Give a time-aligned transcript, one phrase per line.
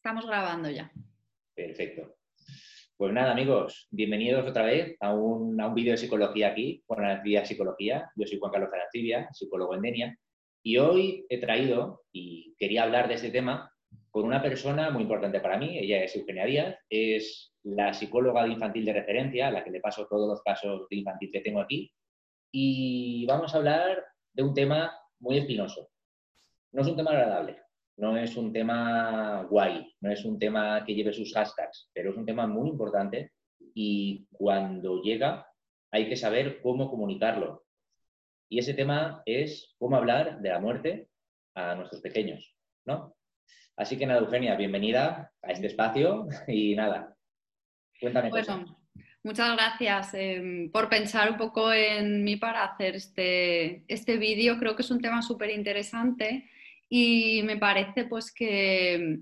[0.00, 0.90] Estamos grabando ya.
[1.54, 2.16] Perfecto.
[2.96, 7.04] Pues nada, amigos, bienvenidos otra vez a un, a un vídeo de psicología aquí, con
[7.04, 8.10] Anacibia Psicología.
[8.16, 10.18] Yo soy Juan Carlos Anacibia, psicólogo en Denia,
[10.62, 13.70] y hoy he traído, y quería hablar de este tema,
[14.10, 15.78] con una persona muy importante para mí.
[15.78, 19.80] Ella es Eugenia Díaz, es la psicóloga de infantil de referencia, a la que le
[19.80, 21.92] paso todos los casos de infantil que tengo aquí.
[22.50, 25.90] Y vamos a hablar de un tema muy espinoso.
[26.72, 27.60] No es un tema agradable,
[28.00, 32.16] no es un tema guay, no es un tema que lleve sus hashtags, pero es
[32.16, 33.32] un tema muy importante
[33.74, 35.46] y cuando llega
[35.92, 37.66] hay que saber cómo comunicarlo.
[38.48, 41.08] Y ese tema es cómo hablar de la muerte
[41.54, 43.14] a nuestros pequeños, ¿no?
[43.76, 47.14] Así que nada, Eugenia, bienvenida a este espacio y nada,
[48.00, 48.30] cuéntame.
[48.30, 48.78] Bueno,
[49.22, 54.58] muchas gracias em, por pensar un poco en mí para hacer este, este vídeo.
[54.58, 56.48] Creo que es un tema súper interesante
[56.92, 59.20] y me parece pues que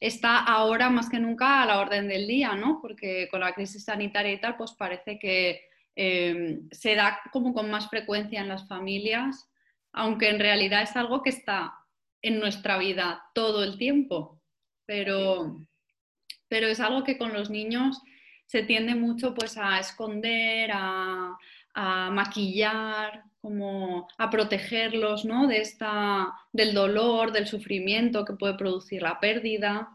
[0.00, 2.80] está ahora más que nunca a la orden del día, ¿no?
[2.82, 5.62] Porque con la crisis sanitaria y tal, pues parece que
[5.94, 9.48] eh, se da como con más frecuencia en las familias,
[9.92, 11.72] aunque en realidad es algo que está
[12.20, 14.42] en nuestra vida todo el tiempo,
[14.84, 15.56] pero,
[16.48, 18.02] pero es algo que con los niños
[18.46, 21.36] se tiende mucho pues a esconder, a,
[21.74, 25.46] a maquillar, como a protegerlos ¿no?
[25.46, 29.90] de esta, del dolor, del sufrimiento que puede producir la pérdida.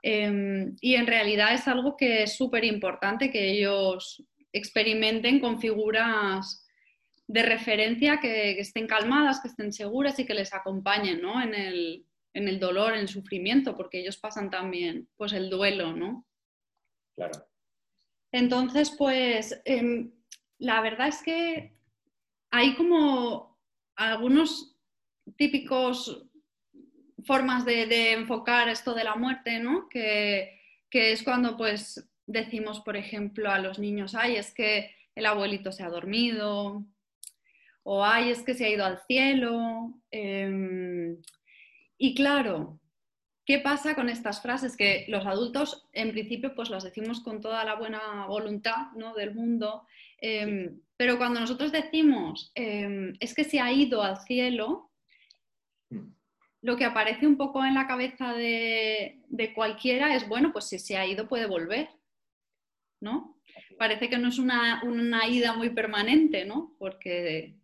[0.00, 6.66] Em, y en realidad es algo que es súper importante que ellos experimenten con figuras
[7.26, 11.42] de referencia que, estén calmadas, que estén seguras y que les acompañen ¿no?
[11.42, 15.92] en, el, en, el, dolor, en el sufrimiento, porque ellos pasan también pues, el duelo,
[15.92, 16.24] ¿no?
[17.14, 17.46] Claro.
[18.32, 20.12] Entonces, pues em,
[20.56, 21.75] la verdad es que
[22.50, 23.58] hay como
[23.96, 24.76] algunos
[25.36, 26.26] típicos
[27.24, 29.88] formas de, enfocar esto de la muerte, ¿no?
[29.88, 30.54] Que,
[30.90, 35.82] es cuando pues decimos, por ejemplo, a los niños, ay, es que el abuelito se
[35.82, 36.86] ha dormido,
[37.82, 40.00] o ay, es que se ha ido al cielo.
[40.10, 41.20] Em,
[41.98, 42.80] y claro,
[43.44, 44.74] ¿qué pasa con estas frases?
[44.74, 49.14] Que los adultos, en principio, pues las decimos con toda la buena voluntad ¿no?
[49.14, 49.86] del mundo,
[50.18, 54.90] em, pero cuando nosotros decimos, em, es que se ha ido al cielo,
[55.90, 56.08] mm.
[56.62, 59.22] lo que aparece un poco en la cabeza de,
[59.54, 61.90] cualquiera es, bueno, pues si se ha ido puede volver,
[63.00, 63.38] ¿no?
[63.78, 66.74] Parece que no es una, una ida muy permanente, ¿no?
[66.78, 67.56] Porque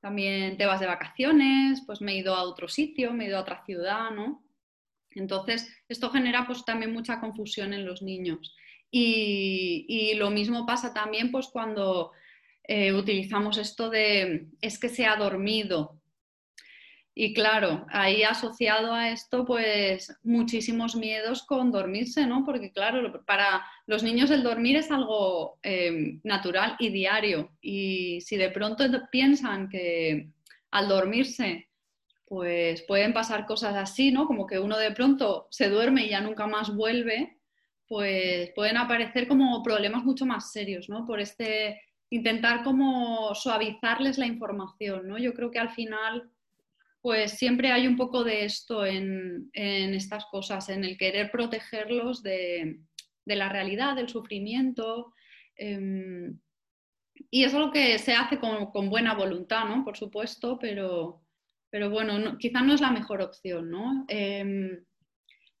[0.00, 3.38] también te vas de vacaciones, pues me he ido a otro sitio, me he ido
[3.38, 4.42] a otra ciudad, ¿no?
[5.10, 8.54] Entonces, esto genera pues también mucha confusión en los niños.
[8.90, 12.12] Y, y lo mismo pasa también pues cuando
[12.66, 16.00] eh, utilizamos esto de es que se ha dormido.
[17.16, 22.44] Y claro, ahí asociado a esto, pues muchísimos miedos con dormirse, ¿no?
[22.44, 27.52] Porque claro, para los niños el dormir es algo em, natural y diario.
[27.60, 30.30] Y si de pronto piensan que
[30.72, 31.68] al dormirse,
[32.26, 34.26] pues pueden pasar cosas así, ¿no?
[34.26, 37.38] Como que uno de pronto se duerme y ya nunca más vuelve,
[37.86, 41.06] pues pueden aparecer como problemas mucho más serios, ¿no?
[41.06, 45.18] Por este intentar como suavizarles la información, ¿no?
[45.18, 46.30] Yo creo que al final,
[47.00, 52.80] pues siempre hay un poco de esto en, estas cosas, en el querer protegerlos de,
[53.26, 55.12] la realidad, del sufrimiento.
[55.56, 56.38] Em,
[57.30, 59.84] y es algo que se hace con, buena voluntad, ¿no?
[59.84, 61.22] Por supuesto, pero,
[61.70, 64.04] pero bueno, quizá no es la mejor opción, ¿no?
[64.08, 64.84] Em,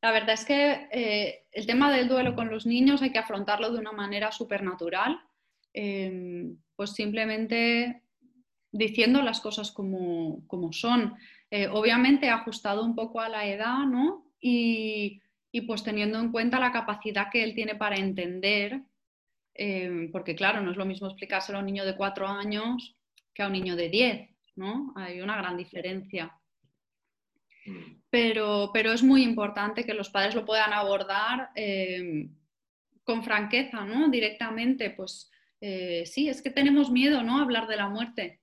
[0.02, 3.72] la verdad es que eh, el tema del duelo con los niños hay que afrontarlo
[3.72, 5.18] de una manera súper natural
[5.74, 8.02] Em, pues simplemente
[8.70, 10.42] diciendo las cosas como,
[10.72, 11.16] son.
[11.50, 14.32] Eh, obviamente ajustado un poco a la edad, ¿no?
[14.40, 15.20] Y,
[15.66, 18.82] pues teniendo en cuenta la capacidad que él tiene para entender,
[19.54, 22.96] em, porque claro, no es lo mismo explicárselo a un niño de cuatro años
[23.32, 24.92] que a un niño de diez, ¿no?
[24.96, 26.36] Hay una gran diferencia.
[27.66, 28.02] Mm.
[28.10, 32.34] Pero, pero es muy importante que los padres lo puedan abordar em,
[33.04, 34.08] con franqueza, ¿no?
[34.08, 35.30] Directamente, pues
[35.66, 37.38] eh, sí, es que tenemos miedo, ¿no?
[37.38, 38.40] A hablar de la muerte.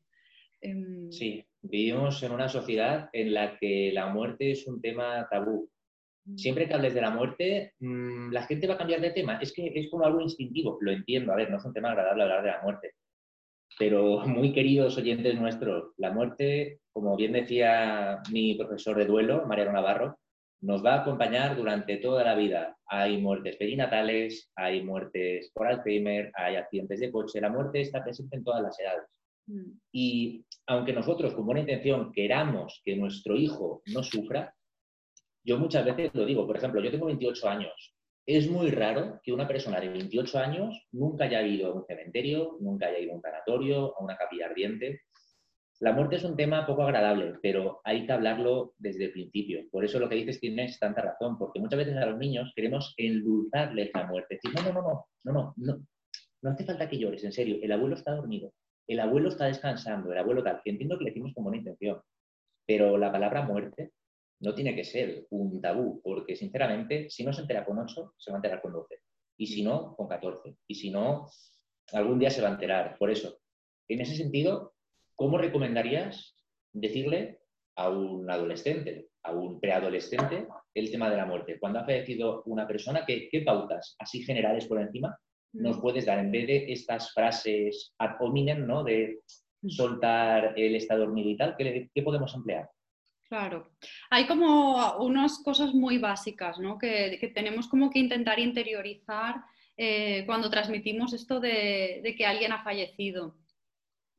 [0.59, 5.69] Em, sí, vivimos en una sociedad en la que la muerte es un tema tabú.
[6.25, 6.35] Mm.
[6.35, 9.37] Siempre que hables de la muerte, mm, la gente va a cambiar de tema.
[9.37, 11.31] Es que es como algo instintivo, lo entiendo.
[11.31, 12.93] A ver, no es un tema agradable hablar de la muerte.
[13.77, 19.73] Pero muy queridos oyentes nuestros, la muerte, como bien decía mi profesor de duelo, Mariano
[19.73, 20.17] Navarro,
[20.61, 22.77] nos va a acompañar durante toda la vida.
[22.85, 27.41] Hay muertes perinatales, hay muertes por Alzheimer, hay accidentes de coche.
[27.41, 29.09] La muerte está presente en todas las edades.
[29.47, 29.71] Mm.
[29.91, 34.53] Y aunque nosotros con buena intención queramos que nuestro hijo no sufra,
[35.43, 37.95] yo muchas veces lo digo, por ejemplo, yo tengo 28 años.
[38.27, 42.57] Es muy raro que una persona de 28 años nunca haya ido a un cementerio,
[42.59, 45.01] nunca haya ido a un tanatorio, a una capilla ardiente.
[45.81, 49.67] La muerte es un tema poco agradable, pero hay que hablarlo desde el principio.
[49.71, 52.93] Por eso lo que dices tienes tanta razón, porque muchas veces a los niños queremos
[52.97, 54.35] endulzarles la muerte.
[54.35, 55.87] Decir, no, no, no, no, no, no,
[56.43, 58.53] no hace falta que llores, en serio, el abuelo está dormido,
[58.87, 61.99] el abuelo está descansando, el abuelo tal, que entiendo que le decimos con buena intención,
[62.67, 63.93] pero la palabra muerte
[64.41, 68.29] no tiene que ser un tabú, porque sinceramente, si no se entera con 8, se
[68.29, 68.99] va a enterar con 12,
[69.35, 71.27] y si no, con 14, y si no,
[71.91, 72.99] algún día se va a enterar.
[72.99, 73.39] Por eso,
[73.87, 74.75] en ese sentido,
[75.21, 76.35] ¿cómo recomendarías
[76.73, 77.41] decirle
[77.75, 81.59] a un adolescente, a un preadolescente, el tema de la muerte?
[81.59, 85.15] Cuando ha fallecido una persona, ¿qué, pautas así generales por encima
[85.53, 85.81] nos mm.
[85.81, 88.83] puedes dar en vez de estas frases ad hominem, ¿no?
[88.83, 89.19] De
[89.61, 89.69] mm.
[89.69, 92.67] soltar el estado dormido y tal, ¿qué, podemos emplear?
[93.29, 93.73] Claro,
[94.09, 96.79] hay como unas cosas muy básicas ¿no?
[96.79, 99.35] que, tenemos como que intentar interiorizar
[99.77, 103.35] eh, cuando transmitimos esto de, que alguien ha fallecido.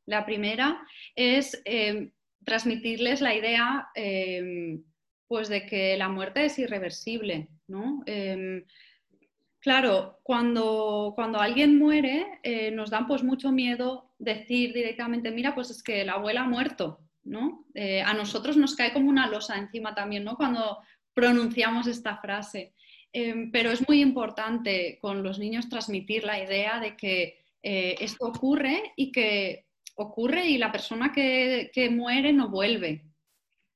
[0.07, 0.83] La primera
[1.15, 2.11] es em,
[2.45, 4.83] transmitirles la idea em,
[5.27, 7.49] pues de que la muerte es irreversible.
[8.07, 8.65] Em,
[9.61, 15.71] claro, cuando, cuando, alguien muere eh, nos dan pues mucho miedo decir directamente, mira, pues
[15.71, 16.99] es que la abuela ha muerto.
[17.25, 17.67] ¿no?
[17.75, 20.37] Eh, a nosotros nos cae como una losa encima también ¿no?
[20.37, 20.79] cuando
[21.15, 22.75] pronunciamos esta frase.
[23.53, 28.93] pero es muy importante con los niños transmitir la idea de que eh, esto ocurre
[28.97, 33.05] y que ocurre y la persona que, muere no vuelve.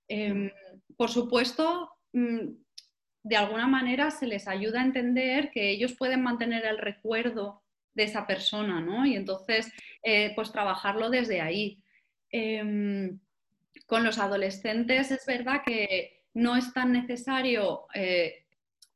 [0.08, 0.50] Em,
[0.96, 2.48] por supuesto, mm,
[3.22, 7.62] de alguna manera se les ayuda a entender que ellos pueden mantener el recuerdo
[7.94, 9.06] de esa persona, ¿no?
[9.06, 9.72] Y entonces,
[10.02, 11.82] eh, pues trabajarlo desde ahí.
[12.30, 13.18] Em,
[13.86, 18.44] con los adolescentes es verdad que no es tan necesario eh,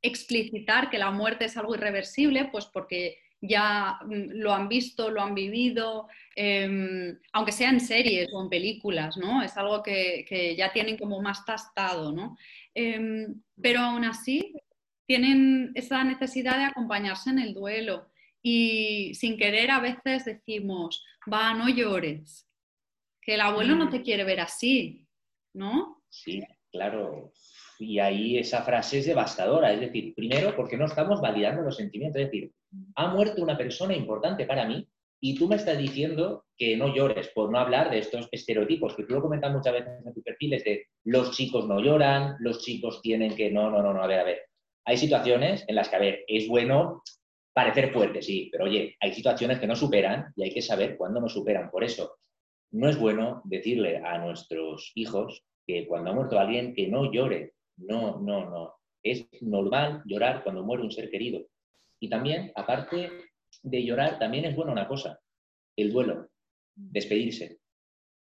[0.03, 5.23] explicitar que la muerte es algo irreversible, pues porque ya mm, lo han visto, lo
[5.23, 9.43] han vivido, em, aunque sea en series o en películas, ¿no?
[9.43, 12.37] Es algo que, ya tienen como más tastado, ¿no?
[12.75, 14.53] Em, pero aún así
[15.07, 18.11] tienen esa necesidad de acompañarse en el duelo
[18.43, 22.49] y sin querer a veces decimos, va, no llores,
[23.21, 23.91] que el abuelo no mm.
[23.91, 25.07] te quiere ver así,
[25.55, 26.03] ¿no?
[26.09, 27.33] Sí, claro.
[27.79, 29.73] Y ahí esa frase es devastadora.
[29.73, 32.21] Es decir, primero, porque no estamos validando los sentimientos.
[32.21, 32.53] Es decir,
[32.97, 34.87] ha muerto una persona importante para mí
[35.23, 39.05] y tú me estás diciendo que no llores, por no hablar de estos estereotipos que
[39.05, 43.01] tú lo comentas muchas veces en tus perfiles de los chicos no lloran, los chicos
[43.03, 43.51] tienen que...
[43.51, 44.41] No, no, no, no, a ver, a ver.
[44.87, 47.03] Hay situaciones en las que, a ver, es bueno
[47.53, 51.21] parecer fuerte, sí, pero oye, hay situaciones que no superan y hay que saber cuándo
[51.21, 51.71] no superan.
[51.71, 52.17] Por eso,
[52.73, 57.53] no es bueno decirle a nuestros hijos que cuando ha muerto alguien que no llore.
[57.77, 58.75] No, no, no.
[59.03, 61.47] Es normal llorar cuando muere un ser querido.
[62.01, 63.11] Y también, aparte
[63.63, 65.21] de llorar, también es bueno una cosa,
[65.77, 66.29] el duelo,
[66.75, 67.61] despedirse.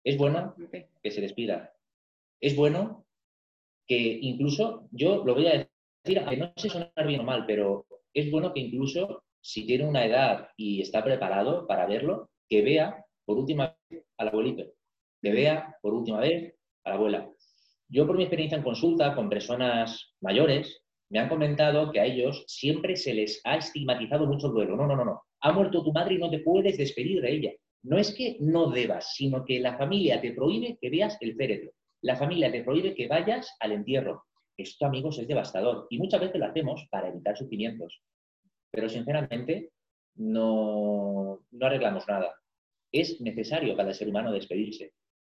[0.05, 0.55] Es bueno
[1.03, 1.73] que se despida.
[2.41, 3.07] Es bueno
[3.87, 5.69] que incluso, yo lo voy a
[6.05, 9.87] decir, aunque no sé sonar bien o mal, pero es bueno que incluso si tiene
[9.87, 14.65] una edad y está preparado para verlo, que vea por última vez al abuelito,
[15.23, 17.31] que vea por última vez a la abuela.
[17.89, 22.45] Yo por mi experiencia en consulta con personas mayores, me han comentado que a ellos
[22.47, 24.77] siempre se les ha estigmatizado mucho el duelo.
[24.77, 25.23] No, no, no, no.
[25.41, 27.53] Ha muerto tu madre y no te puedes despedir de ella.
[27.83, 31.73] No es que no debas, sino que la familia te prohíbe que veas el féretro.
[32.03, 34.25] La familia te prohíbe que vayas al entierro.
[34.57, 35.89] Esto, amigos, es devastador.
[35.91, 38.03] Y muchas veces lo hacemos para evitar sufrimientos.
[38.71, 39.71] Pero, sinceramente,
[40.15, 42.33] no, no arreglamos nada.
[42.93, 44.93] Es necesario para el ser humano despedirse.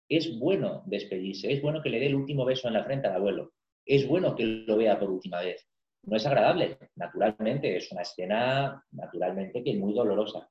[0.09, 1.53] Es bueno despedirse.
[1.53, 3.53] Es bueno que le dé el último beso en la frente al abuelo
[3.85, 5.67] es bueno que lo vea por última vez.
[6.05, 10.51] No es agradable, naturalmente, es una escena naturalmente que es muy dolorosa.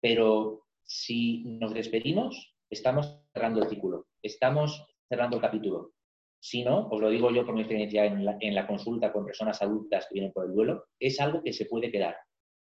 [0.00, 5.92] Pero si nos despedimos, estamos cerrando el círculo, estamos cerrando el capítulo.
[6.40, 9.24] Si no, os lo digo yo por mi experiencia en la, en la consulta con
[9.24, 12.16] personas adultas que vienen por el duelo, es algo que se puede quedar.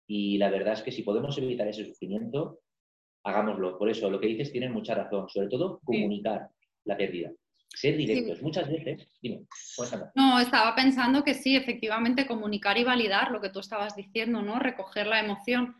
[0.07, 2.61] Y la verdad es que si podemos evitar ese sufrimiento,
[3.23, 3.77] hagámoslo.
[3.77, 5.27] Por eso, lo que dices tiene mucha razón.
[5.27, 6.49] Sobre todo, comunicar
[6.85, 7.31] la pérdida.
[7.69, 8.41] Ser directos.
[8.41, 9.45] Muchas veces, dime,
[10.15, 14.59] No, estaba pensando que sí, efectivamente, comunicar y validar lo que tú estabas diciendo, ¿no?
[14.59, 15.75] Recoger la emoción,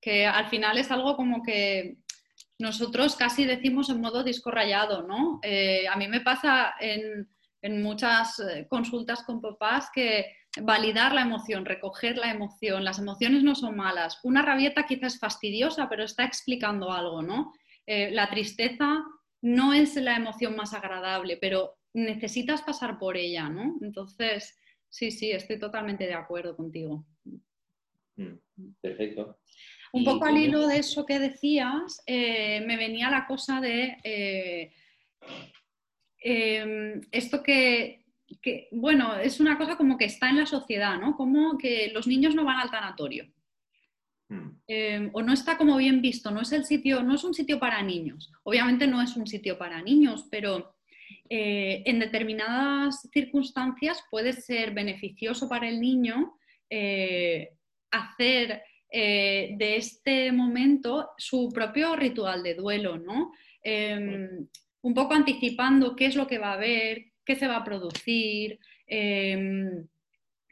[0.00, 1.98] que al final es algo como que
[2.58, 5.40] nosotros casi decimos en modo disco rayado, ¿no?
[5.42, 7.28] Eh, a mí me pasa en,
[7.60, 10.26] en muchas eh, consultas con papás que
[10.60, 14.18] validar la emoción, recoger la emoción, las emociones no son malas.
[14.22, 17.52] Una rabieta quizás fastidiosa, pero está explicando algo, ¿no?
[17.86, 19.02] Eh, la tristeza
[19.42, 23.76] no es la emoción más agradable, pero necesitas pasar por ella, ¿no?
[23.82, 24.58] Entonces,
[24.88, 27.04] sí, sí, estoy totalmente de acuerdo contigo.
[28.16, 28.36] Mm,
[28.80, 29.38] perfecto.
[29.92, 34.72] Un poco al hilo de eso que decías, eh, me venía la cosa de eh,
[36.18, 38.06] em, esto que,
[38.70, 41.14] bueno, es una cosa como que está en la sociedad, ¿no?
[41.14, 43.26] Como que los niños no van al tanatorio.
[44.32, 44.56] Hmm.
[44.66, 47.58] Em, o no está como bien visto, no es el sitio, no es un sitio
[47.58, 48.32] para niños.
[48.44, 50.74] Obviamente no es un sitio para niños, pero
[51.28, 56.34] eh, en determinadas circunstancias puede ser beneficioso para el niño
[57.90, 58.62] hacer
[58.94, 63.32] eh, de este momento su propio ritual de duelo, ¿no?
[63.62, 64.46] Em,
[64.82, 68.58] un poco anticipando qué es lo que va a haber, qué se va a producir,
[68.86, 69.86] em,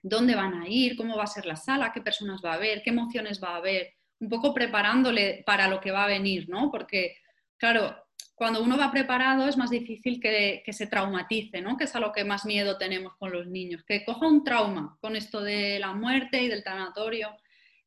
[0.03, 2.83] dónde van a ir, cómo va a ser la sala, qué personas va a haber,
[2.83, 6.71] qué emociones va a haber, un poco preparándole para lo que va a venir, ¿no?
[6.71, 7.17] Porque,
[7.57, 7.97] claro,
[8.41, 11.77] cuando uno va preparado es más difícil que, que, se traumatice, ¿no?
[11.77, 14.97] que es a lo que más miedo tenemos con los niños, que coja un trauma
[15.03, 17.37] con esto de la muerte y del tanatorio.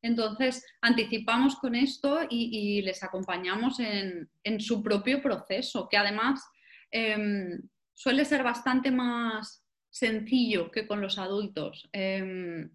[0.00, 6.46] Entonces, anticipamos con esto y, les acompañamos en, su propio proceso, que además
[6.92, 7.60] em,
[7.92, 9.63] suele ser bastante más
[9.94, 11.88] sencillo que con los adultos.
[11.92, 12.68] Em,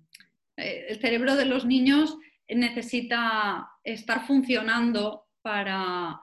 [0.56, 6.22] eh, el cerebro de los niños necesita estar funcionando para,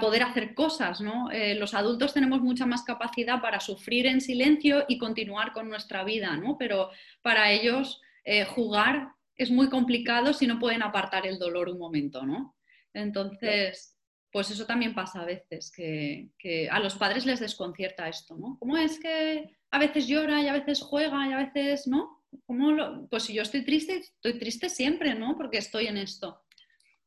[0.00, 1.02] poder hacer cosas.
[1.32, 6.02] Eh, los adultos tenemos mucha más capacidad para sufrir en silencio y continuar con nuestra
[6.02, 6.56] vida, ¿no?
[6.56, 11.78] pero para ellos eh, jugar es muy complicado si no pueden apartar el dolor un
[11.78, 12.56] momento, ¿no?
[12.94, 13.95] Entonces,
[14.32, 18.56] pues eso también pasa a veces, que, a los padres les desconcierta esto, ¿no?
[18.58, 22.24] ¿Cómo es que a veces llora y a veces juega y a veces no?
[22.44, 25.36] ¿Cómo Pues si yo estoy triste, estoy triste siempre, ¿no?
[25.36, 26.42] Porque estoy en esto.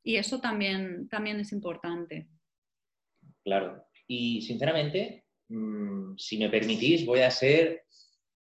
[0.04, 2.30] Y eso también, también es importante.
[3.44, 3.86] Claro.
[4.08, 7.84] Y sinceramente, mm, si me permitís, voy a ser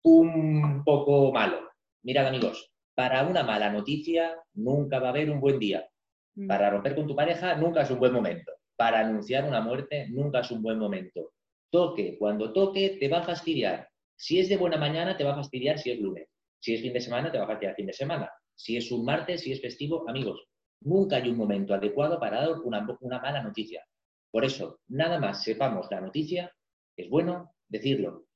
[0.03, 1.71] un poco malo.
[2.03, 5.87] Mirad, amigos, para una mala noticia nunca va a haber un buen día.
[6.35, 6.47] Mm.
[6.47, 8.53] Para romper con tu pareja nunca es un buen momento.
[8.81, 11.35] Para anunciar una muerte nunca es un buen momento.
[11.71, 13.87] Toque, cuando toque te va a fastidiar.
[14.17, 16.31] Si es de buena mañana te va a fastidiar si es lunes.
[16.61, 18.33] Si es fin de semana te va a fastidiar fin de semana.
[18.55, 20.47] Si es un martes, si es festivo, amigos,
[20.81, 22.81] nunca hay un momento adecuado para dar una,
[23.21, 23.85] mala noticia.
[24.31, 26.51] Por eso, nada más sepamos la noticia,
[26.97, 28.29] es bueno decirlo.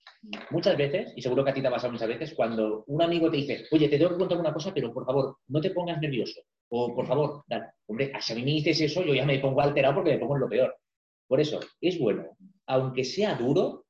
[0.51, 3.31] Muchas veces, y seguro que a ti te ha pasado muchas veces, cuando un amigo
[3.31, 5.99] te dice, oye, te tengo que contar una cosa, pero por favor, no te pongas
[6.03, 6.43] nervioso.
[6.69, 7.69] O por favor, dale.
[7.95, 10.35] Hombre, si a mí me dices eso, yo ya me pongo alterado porque me pongo
[10.35, 10.77] en lo peor.
[11.27, 12.37] Por eso, es bueno,
[12.67, 13.87] aunque sea duro,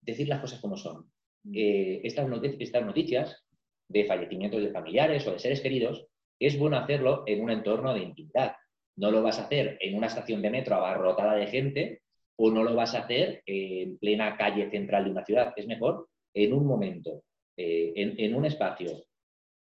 [0.00, 1.10] decir las cosas como son.
[1.52, 2.28] Eh, estas,
[2.58, 3.44] estas noticias
[3.88, 6.06] de fallecimientos de familiares o de seres queridos,
[6.38, 8.54] es bueno hacerlo en un entorno de intimidad.
[8.96, 12.02] No lo vas a hacer en una estación de metro abarrotada de gente
[12.36, 15.52] o no lo vas a hacer en plena calle central de una ciudad.
[15.56, 17.22] Es mejor en un momento,
[17.56, 19.04] eh, en, un espacio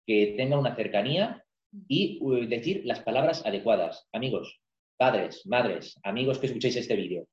[0.06, 1.44] que tenga una cercanía
[1.88, 4.08] y decir las palabras adecuadas.
[4.14, 4.60] Amigos,
[4.98, 7.28] padres, madres, amigos que escuchéis este vídeo,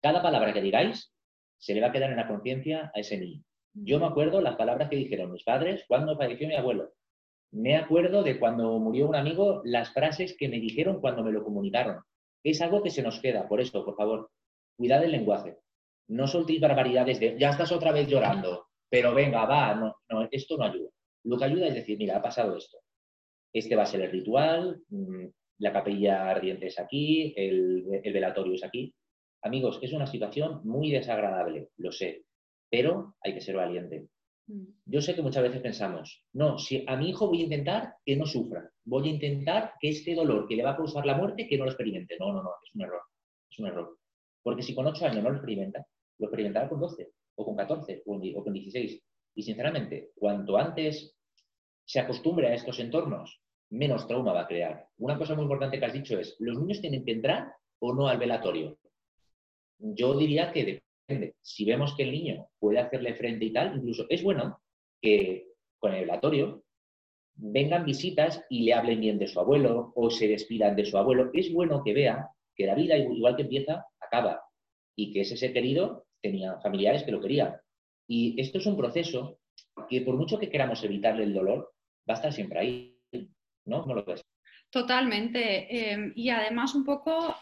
[0.00, 1.12] cada palabra que digáis
[1.58, 3.42] se le va a quedar en la conciencia a ese niño.
[3.74, 6.92] Yo me acuerdo las palabras que dijeron mis padres cuando falleció mi abuelo.
[7.50, 11.42] Me acuerdo de cuando murió un amigo, las frases que me dijeron cuando me lo
[11.42, 12.02] comunicaron.
[12.44, 13.48] Es algo que se nos queda.
[13.48, 14.30] Por eso, por favor,
[14.76, 15.58] cuidad el lenguaje.
[16.08, 20.56] No soltéis barbaridades de, ya estás otra vez llorando, pero venga, va, no, no, esto
[20.56, 20.90] no ayuda.
[21.24, 22.78] Lo que ayuda es decir, mira, ha pasado esto.
[23.58, 25.26] Este va a ser el ritual, mm,
[25.58, 28.94] la capilla ardiente es aquí, el, velatorio es aquí.
[29.42, 32.24] Amigos, es una situación muy desagradable, lo sé,
[32.70, 34.06] pero hay que ser valiente.
[34.46, 34.64] Mm.
[34.86, 38.16] Yo sé que muchas veces pensamos, no, si a mi hijo voy a intentar que
[38.16, 41.48] no sufra, voy a intentar que este dolor que le va a causar la muerte,
[41.48, 42.16] que no lo experimente.
[42.18, 43.02] No, no, no, es un error,
[43.50, 43.98] es un error.
[44.42, 45.84] Porque si con 8 años no lo experimenta,
[46.18, 49.02] lo experimentará con 12, o con 14, o con 16.
[49.34, 51.16] Y sinceramente, cuanto antes
[51.84, 54.88] se acostumbre a estos entornos, menos trauma va a crear.
[54.98, 58.08] Una cosa muy importante que has dicho es, ¿los niños tienen que entrar o no
[58.08, 58.78] al velatorio?
[59.78, 61.34] Yo diría que depende.
[61.40, 64.60] Si vemos que el niño puede hacerle frente y tal, incluso es bueno
[65.00, 65.48] que
[65.78, 66.64] con el velatorio
[67.34, 71.30] vengan visitas y le hablen bien de su abuelo o se despidan de su abuelo.
[71.32, 74.42] Es bueno que vea que la vida, igual que empieza, acaba
[74.96, 77.56] y que ese ser querido tenía familiares que lo querían.
[78.08, 79.38] Y esto es un proceso
[79.88, 81.72] que por mucho que queramos evitarle el dolor,
[82.08, 82.97] va a estar siempre ahí,
[83.68, 83.82] ¿no?
[83.82, 84.24] ¿Cómo lo ves?
[84.70, 85.92] Totalmente.
[85.92, 87.36] Em, y además un poco,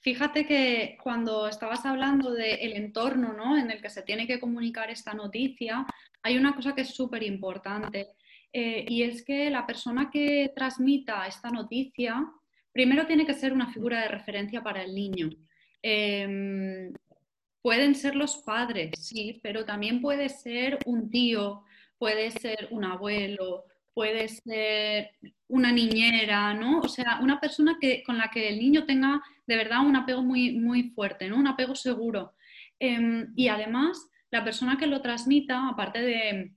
[0.00, 3.56] fíjate que cuando estabas hablando del entorno ¿no?
[3.56, 5.86] en el que se tiene que comunicar esta noticia,
[6.22, 8.08] hay una cosa que es súper importante.
[8.52, 12.26] Eh, y es que la persona que transmita esta noticia,
[12.72, 15.30] primero tiene que ser una figura de referencia para el niño.
[15.82, 16.92] Em,
[17.62, 21.64] pueden ser los padres, sí, pero también puede ser un tío,
[21.98, 25.10] puede ser un abuelo, puede ser
[25.48, 26.80] una niñera, ¿no?
[26.80, 30.22] O sea, una persona que, con la que el niño tenga de verdad un apego
[30.22, 31.36] muy, muy fuerte, ¿no?
[31.36, 32.34] Un apego seguro.
[32.78, 36.52] Em, y además, la persona que lo transmita, aparte de,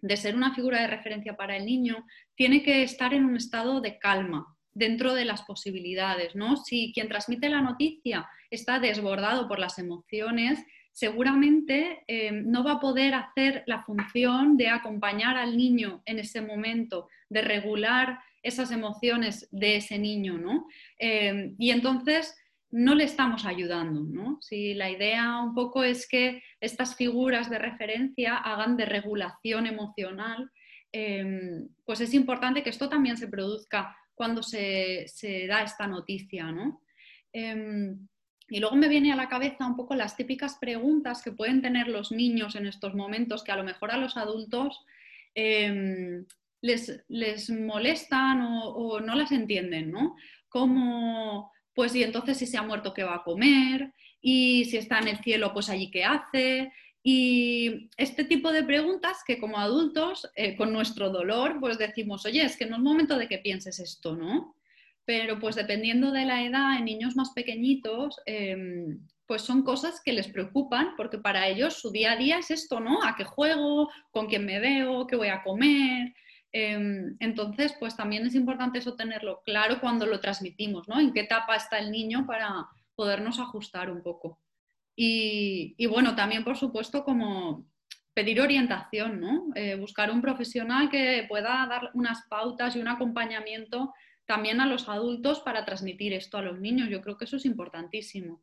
[0.00, 3.80] de ser una figura de referencia para el niño, tiene que estar en un estado
[3.80, 6.56] de calma dentro de las posibilidades, ¿no?
[6.56, 12.80] Si quien transmite la noticia está desbordado por las emociones, seguramente eh, no va a
[12.80, 19.48] poder hacer la función de acompañar al niño en ese momento, de regular esas emociones
[19.50, 20.66] de ese niño, ¿no?
[20.98, 22.36] Eh, y entonces
[22.70, 24.38] no le estamos ayudando, ¿no?
[24.42, 30.50] Si la idea un poco es que estas figuras de referencia hagan de regulación emocional,
[30.92, 35.06] eh, pues es importante que esto también se produzca cuando se,
[35.48, 36.82] da esta noticia, ¿no?
[38.52, 41.88] Y luego me viene a la cabeza un poco las típicas preguntas que pueden tener
[41.88, 44.84] los niños en estos momentos que a lo mejor a los adultos
[45.34, 46.26] em,
[46.60, 50.16] les, molestan o, no las entienden, ¿no?
[50.50, 53.94] Como, pues, y entonces si se ha muerto, ¿qué va a comer?
[54.20, 56.74] Y si está en el cielo, pues allí qué hace.
[57.02, 62.44] Y este tipo de preguntas que como adultos, eh, con nuestro dolor, pues decimos, oye,
[62.44, 64.56] es que no es momento de que pienses esto, ¿no?
[65.04, 70.12] Pero pues dependiendo de la edad, en niños más pequeñitos, em, pues son cosas que
[70.12, 73.02] les preocupan, porque para ellos su día a día es esto, ¿no?
[73.02, 73.88] ¿A qué juego?
[74.10, 75.06] ¿Con quién me veo?
[75.06, 76.12] ¿Qué voy a comer?
[76.52, 81.00] Em, entonces, pues también es importante eso tenerlo claro cuando lo transmitimos, ¿no?
[81.00, 84.38] En qué etapa está el niño para podernos ajustar un poco.
[84.94, 87.66] Y, bueno, también, por supuesto, como
[88.14, 89.46] pedir orientación, ¿no?
[89.54, 93.94] Eh, buscar un profesional que pueda dar unas pautas y un acompañamiento
[94.32, 96.88] también a los adultos para transmitir esto a los niños.
[96.88, 98.42] Yo creo que eso es importantísimo.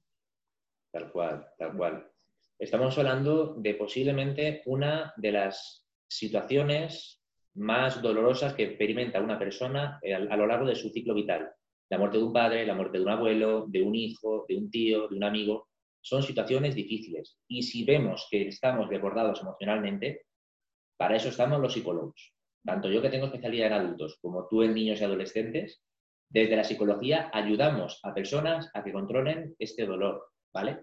[0.91, 2.11] Tal cual, tal cual.
[2.59, 7.23] Estamos hablando de posiblemente una de las situaciones
[7.55, 11.49] más dolorosas que experimenta una persona eh, a lo largo de su ciclo vital.
[11.89, 14.69] La muerte de un padre, la muerte de un abuelo, de un hijo, de un
[14.69, 15.69] tío, de un amigo,
[16.01, 17.39] son situaciones difíciles.
[17.47, 20.27] Y si vemos que estamos desbordados emocionalmente,
[20.97, 22.31] para eso estamos los psicólogos
[22.65, 25.81] tanto yo que tengo especialidad en adultos como tú en niños y adolescentes,
[26.29, 30.81] desde la psicología ayudamos a personas a que controlen este dolor, ¿vale?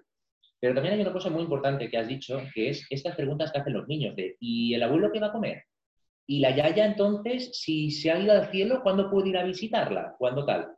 [0.58, 3.58] Pero también hay una cosa muy importante que has dicho, que es estas preguntas que
[3.58, 5.64] hacen los niños de ¿y el abuelo qué va a comer?
[6.26, 10.16] ¿Y la yaya entonces, si se ha ido al cielo, cuándo puede ir a visitarla?
[10.18, 10.72] ¿Cuándo tal?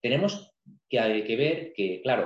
[0.00, 0.54] Tenemos
[0.88, 2.24] que, que ver que, claro,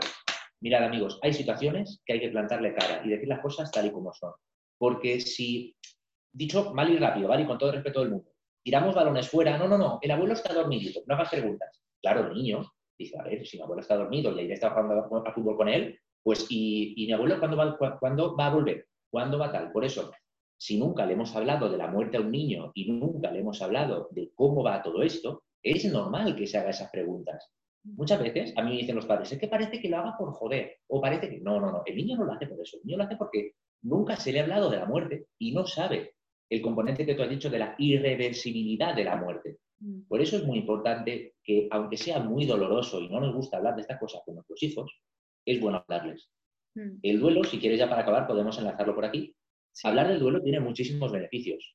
[0.61, 3.91] mirad amigos, hay situaciones que hay que plantarle cara y decir las cosas tal y
[3.91, 4.33] como son.
[4.79, 5.75] Porque si
[6.33, 7.43] dicho mal y rápido, ¿vale?
[7.43, 8.31] Y con todo respeto del mundo.
[8.63, 11.83] Tiramos balones fuera, no, no, no, el abuelo está dormido, no hagas preguntas.
[12.01, 12.63] Claro, el niño
[12.99, 15.69] dice, a ver, si mi abuelo está dormido y ahí está jugando a fútbol con
[15.69, 18.87] él, pues, ¿y, mi abuelo ¿cuándo va, cuándo va a volver?
[19.11, 19.73] ¿Cuándo va tal?
[19.73, 20.13] Por eso,
[20.57, 23.61] si nunca le hemos hablado de la muerte a un niño y nunca le hemos
[23.63, 27.51] hablado de cómo va todo esto, es normal que se haga esas preguntas.
[27.85, 30.33] Muchas veces a mí me dicen los padres, es que parece que lo haga por
[30.33, 32.85] joder, o parece que no, no, no, el niño no lo hace por eso, el
[32.85, 36.15] niño lo hace porque nunca se le ha hablado de la muerte y no sabe
[36.53, 39.57] el componente que tú has dicho de la irreversibilidad de la muerte.
[39.81, 40.03] Mm.
[40.03, 43.75] Por eso es muy importante que, aunque sea muy doloroso y no nos gusta hablar
[43.75, 44.93] de estas cosas con nuestros hijos,
[45.47, 46.31] es bueno hablarles.
[46.75, 46.99] Mm.
[47.03, 49.35] El duelo, si quieres ya para acabar, podemos enlazarlo por aquí.
[49.83, 51.75] Hablar del duelo tiene muchísimos beneficios,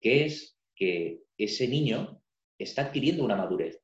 [0.00, 2.22] que es que ese niño
[2.58, 3.78] está adquiriendo una madurez.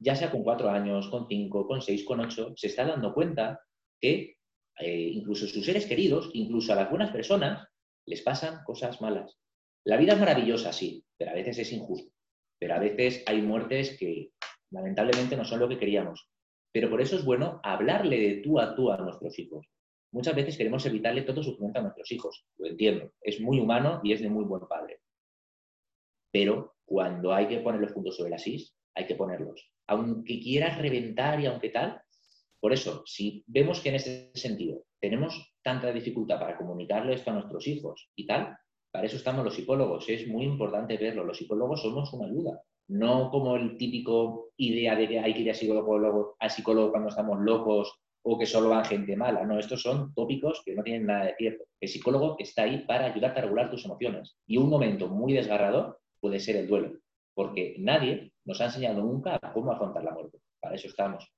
[0.00, 3.60] Ya sea con cuatro años, con cinco, con seis, con ocho, se está dando cuenta
[4.00, 4.36] que
[4.78, 7.68] eh, incluso sus seres queridos, incluso a las buenas personas,
[8.06, 9.38] les pasan cosas malas.
[9.84, 12.12] La vida es maravillosa, sí, pero a veces es injusto.
[12.58, 14.30] Pero a veces hay muertes que
[14.70, 16.28] lamentablemente no son lo que queríamos.
[16.72, 19.66] Pero por eso es bueno hablarle de tú a tú a nuestros hijos.
[20.12, 22.46] Muchas veces queremos evitarle todo sufrimiento a nuestros hijos.
[22.58, 23.12] Lo entiendo.
[23.20, 25.00] Es muy humano y es de muy buen padre.
[26.30, 29.70] Pero cuando hay que poner los puntos sobre las is, hay que ponerlos.
[29.86, 32.02] Aunque quieras reventar y aunque tal.
[32.62, 37.34] Por eso, si vemos que en este sentido tenemos tanta dificultad para comunicarle esto a
[37.34, 38.56] nuestros hijos y tal,
[38.92, 40.08] para eso estamos los psicólogos.
[40.08, 41.24] Es muy importante verlo.
[41.24, 42.62] Los psicólogos somos una ayuda.
[42.86, 47.08] No como el típico idea de que hay que ir a psicólogo, a psicólogo cuando
[47.08, 49.44] estamos locos o que solo van gente mala.
[49.44, 51.64] No, estos son tópicos que no tienen nada de cierto.
[51.80, 54.36] El psicólogo está ahí para ayudarte a regular tus emociones.
[54.46, 56.92] Y un momento muy desgarrador puede ser el duelo,
[57.34, 60.38] porque nadie nos ha enseñado nunca cómo afrontar la muerte.
[60.60, 61.28] Para eso estamos.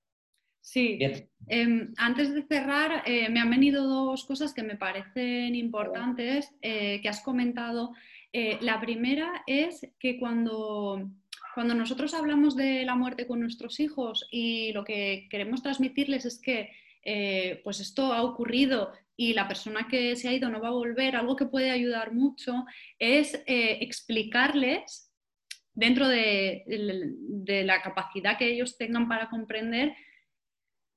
[0.65, 0.99] Sí.
[1.47, 7.03] Em, antes de cerrar, eh, me han venido dos cosas que me parecen importantes eh,
[7.03, 7.93] que has comentado.
[8.33, 11.11] Eh, la primera es que cuando,
[11.55, 16.41] cuando nosotros hablamos de la muerte con nuestros hijos y lo que queremos transmitirles es
[16.41, 16.71] que
[17.63, 21.15] pues esto ha ocurrido y la persona que se ha ido no va a volver,
[21.15, 22.65] algo que puede ayudar mucho
[22.99, 25.13] es explicarles
[25.75, 29.95] dentro de, de la capacidad que ellos tengan para comprender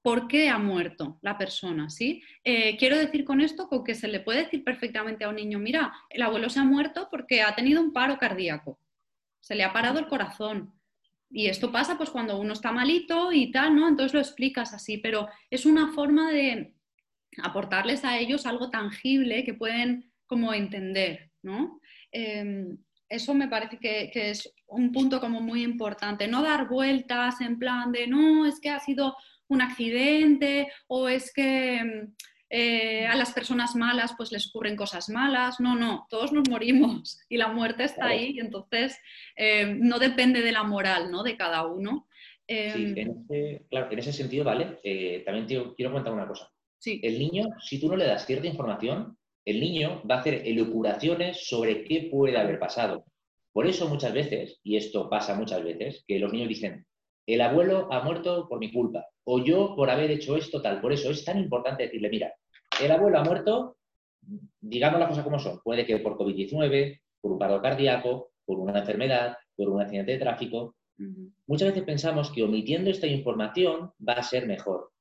[0.02, 2.22] por qué ha muerto la persona, ¿sí?
[2.44, 5.94] Eh, quiero decir con esto que se le puede decir perfectamente a un niño, mira,
[6.10, 8.80] el abuelo se ha muerto porque ha tenido un paro cardíaco,
[9.40, 10.74] se le ha parado el corazón.
[11.30, 13.90] Y esto pasa pues cuando uno está malito y tal, ¿no?
[13.90, 16.74] Entonces lo explicas así, pero es una forma de
[17.44, 21.82] aportarles a ellos algo tangible que pueden como entender, ¿no?
[22.12, 22.78] Em,
[23.10, 27.60] eso me parece que, que, es un punto como muy importante, no dar vueltas en
[27.60, 29.16] plan de, no, es que ha sido
[29.50, 32.14] un accidente o es que mm,
[32.50, 35.60] eh, a las personas malas pues les ocurren cosas malas.
[35.60, 38.98] No, no, todos nos morimos y la muerte está ahí y entonces
[39.36, 41.24] eh, no depende de la moral ¿no?
[41.24, 42.08] de cada uno.
[42.48, 44.80] sí, em, en ese, claro, en ese sentido, ¿vale?
[44.84, 46.50] Eh, también quiero comentar una cosa.
[46.80, 47.02] Sí.
[47.04, 51.48] El niño, si tú no le das cierta información, el niño va a hacer elucuraciones
[51.48, 53.06] sobre qué puede haber pasado.
[53.52, 56.86] Por eso muchas veces, y esto pasa muchas veces, que los niños dicen,
[57.28, 60.80] el abuelo ha muerto por mi culpa, o yo por haber hecho esto tal.
[60.80, 62.34] Por eso es tan importante decirle, mira,
[62.82, 63.78] el abuelo ha muerto,
[64.62, 68.80] digamos las cosas como son, puede que por COVID-19, por un paro cardíaco, por una
[68.80, 70.76] enfermedad, por un accidente de tráfico.
[71.46, 74.92] Muchas veces pensamos que omitiendo esta información va a ser mejor,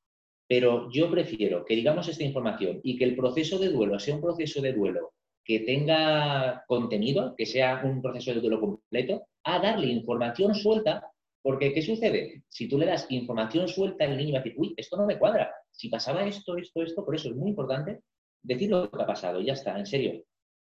[0.48, 4.20] pero yo prefiero que digamos esta información y que el proceso de duelo sea un
[4.20, 5.12] proceso de duelo
[5.44, 11.08] que tenga contenido, que sea un proceso de duelo completo, a darle información suelta
[11.46, 12.42] porque, ¿qué sucede?
[12.48, 15.16] Si tú le das información suelta, el niño va a decir, uy, esto no me
[15.16, 15.54] cuadra.
[15.70, 18.00] Si pasaba esto, esto, esto, por eso es muy importante
[18.42, 19.40] decir lo que ha pasado.
[19.40, 20.24] Y ya está, en serio.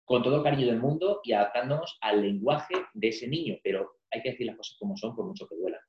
[0.05, 3.57] Con todo el cariño del mundo y adaptándonos al lenguaje de ese niño.
[3.65, 5.81] Pero hay que decir las cosas como son, por mucho que duelan.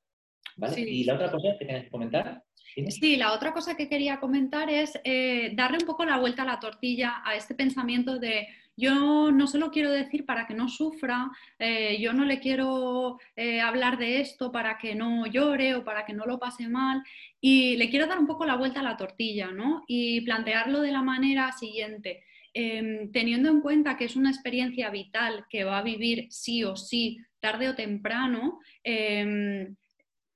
[0.56, 0.80] ¿Vale?
[0.80, 2.42] Y la otra cosa que tienes que comentar.
[2.88, 6.46] Sí, la otra cosa que quería comentar es eh, darle un poco la vuelta a
[6.46, 8.48] la tortilla a este pensamiento de
[8.78, 13.18] yo no se lo quiero decir para que no sufra, eh, yo no le quiero
[13.34, 17.02] eh, hablar de esto para que no llore o para que no lo pase mal.
[17.40, 19.82] Y le quiero dar un poco la vuelta a la tortilla, ¿no?
[19.88, 22.22] Y plantearlo de la manera siguiente.
[22.54, 26.76] Em, teniendo en cuenta que es una experiencia vital que va a vivir sí o
[26.76, 29.74] sí, tarde o temprano, em,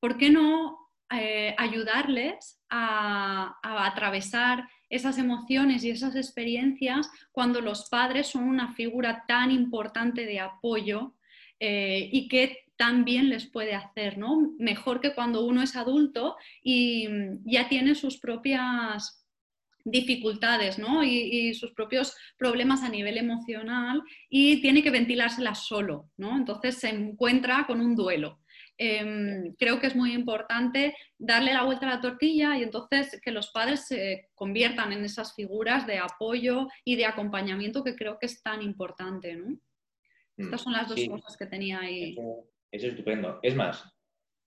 [0.00, 0.81] ¿por qué no
[1.14, 9.24] eh, ayudarles a, atravesar esas emociones y esas experiencias cuando los padres son una figura
[9.26, 11.14] tan importante de apoyo
[11.60, 14.54] eh, y que también les puede hacer, ¿no?
[14.58, 17.08] Mejor que cuando uno es adulto y
[17.44, 19.22] ya tiene sus propias
[19.84, 21.02] dificultades ¿no?
[21.02, 26.36] y, sus propios problemas a nivel emocional y tiene que ventilárselas solo, ¿no?
[26.36, 28.40] Entonces se encuentra con un duelo.
[28.78, 33.30] Em, creo que es muy importante darle la vuelta a la tortilla y entonces que
[33.30, 38.26] los padres se conviertan en esas figuras de apoyo y de acompañamiento que creo que
[38.26, 39.36] es tan importante.
[39.36, 39.50] ¿no?
[40.36, 42.12] Mm, Estas son las dos cosas que tenía ahí.
[42.12, 43.38] Eso, es estupendo.
[43.42, 43.84] Es más,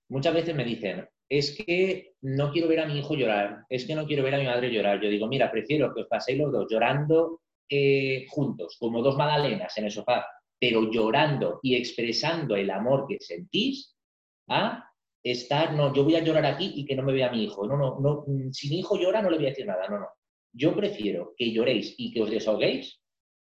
[0.10, 3.96] muchas veces me dicen, es que no quiero ver a mi hijo llorar, es que
[3.96, 5.00] no quiero ver a mi madre llorar.
[5.02, 9.78] Yo digo, mira, prefiero que os paséis los dos llorando eh, juntos, como dos magdalenas
[9.78, 10.26] en el sofá,
[10.60, 13.95] pero llorando y expresando el amor que sentís,
[14.48, 14.92] a
[15.24, 17.68] estar, no, yo voy a llorar aquí y que no me vea mi hijo.
[17.68, 20.08] No, no, no, si mi hijo llora no le voy a decir nada, no, no.
[20.54, 23.02] Yo prefiero que lloréis y que os desahoguéis,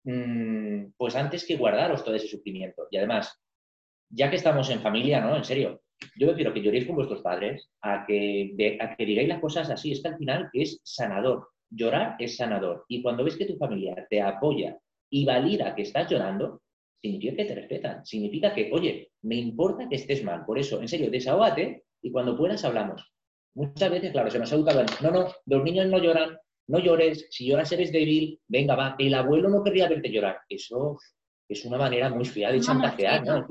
[0.04, 2.88] mm, pues antes que guardaros todo ese sufrimiento.
[2.92, 3.42] Y además,
[4.10, 5.36] ya que estamos en familia, ¿no?
[5.36, 5.82] En serio,
[6.16, 9.92] yo prefiero que lloréis con vuestros padres a que, a que digáis las cosas así.
[9.92, 11.50] Es que al final es sanador.
[11.70, 12.86] Llorar es sanador.
[12.88, 14.78] Y cuando ves que tu familia te apoya
[15.10, 16.62] y valida que estás llorando,
[17.02, 20.88] significa que te respetan, significa que, oye, me importa que estés mal, por eso, en
[20.88, 23.12] serio, desahógate y cuando puedas hablamos.
[23.56, 27.28] Muchas veces, claro, se nos ha educado no, no, los niños no lloran, no llores,
[27.32, 30.42] si lloras eres débil, venga, va, el abuelo no querría verte llorar.
[30.48, 31.00] Eso
[31.50, 33.48] es una manera muy fea de chantajear, ¿no?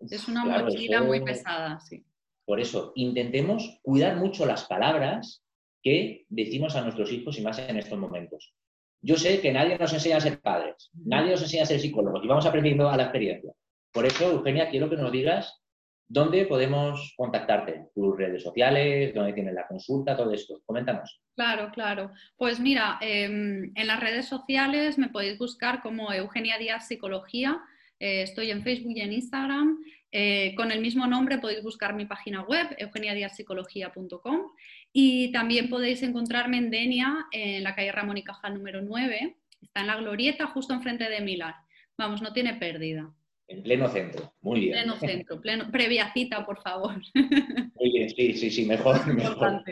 [0.00, 2.04] Es una mochila muy pesada, sí.
[2.44, 5.42] Por eso, intentemos cuidar mucho las palabras
[5.82, 8.52] que decimos a nuestros hijos y más en estos momentos.
[9.00, 12.22] Yo sé que nadie nos enseña a ser padres, nadie nos enseña a ser psicólogos
[12.22, 13.52] y vamos aprendiendo a la experiencia.
[13.94, 15.64] Por eso, Eugenia, quiero que nos digas
[16.06, 17.88] ¿Dónde podemos contactarte?
[17.94, 19.14] ¿Tus redes sociales?
[19.14, 20.16] ¿Dónde tienes la consulta?
[20.16, 20.60] Todo esto.
[20.66, 21.20] Coméntanos.
[21.34, 22.10] Claro, claro.
[22.36, 27.60] Pues mira, em, en las redes sociales me podéis buscar como Eugenia Díaz Psicología.
[27.98, 29.78] Eh, estoy en Facebook y en Instagram.
[30.12, 34.52] Eh, con el mismo nombre podéis buscar mi página web, eugeniadiazpsicología.com.
[34.92, 39.36] Y también podéis encontrarme en Denia, en la calle Ramón y Cajal número 9.
[39.62, 41.54] Está en la Glorieta, justo enfrente de Milar.
[41.96, 43.10] Vamos, no tiene pérdida.
[43.46, 44.72] En pleno centro, muy bien.
[44.72, 46.94] Pleno centro, pleno, previa cita, por favor.
[47.14, 49.62] Muy bien, sí, sí, sí, mejor, mejor.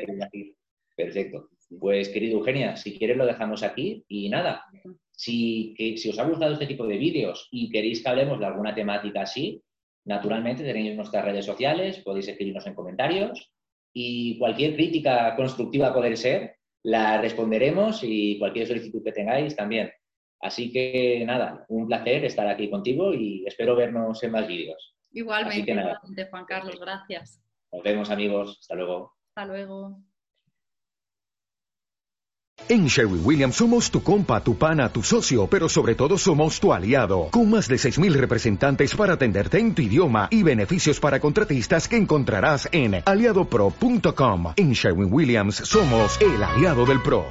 [0.95, 1.49] Perfecto.
[1.81, 4.67] Pues querido Eugenia, si quieres lo dejamos aquí y nada,
[5.11, 8.75] si, si os ha gustado este tipo de vídeos y queréis que hablemos de alguna
[8.75, 9.63] temática así,
[10.05, 13.53] naturalmente tenéis nuestras redes sociales, podéis escribirnos en comentarios
[13.95, 19.91] y cualquier crítica constructiva poder ser, la responderemos y cualquier solicitud que tengáis también.
[20.42, 24.96] Así que nada, un placer estar aquí contigo y espero vernos en más vídeos.
[25.12, 27.40] Igualmente, igualmente, Juan Carlos, gracias.
[27.70, 29.14] Nos vemos amigos, hasta luego.
[29.28, 29.98] Hasta luego.
[32.68, 36.72] En Sherwin Williams somos tu compa, tu pana, tu socio, pero sobre todo somos tu
[36.72, 41.88] aliado, con más de 6.000 representantes para atenderte en tu idioma y beneficios para contratistas
[41.88, 44.55] que encontrarás en aliadopro.com.
[44.57, 47.24] En Sherwin Williams somos el aliado del PRO.